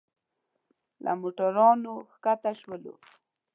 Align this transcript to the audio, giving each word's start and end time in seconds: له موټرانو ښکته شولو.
له 1.03 1.11
موټرانو 1.21 1.93
ښکته 2.11 2.51
شولو. 2.59 2.93